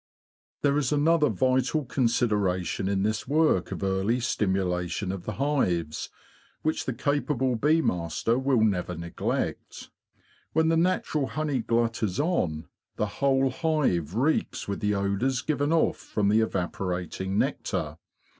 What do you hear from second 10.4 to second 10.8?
When the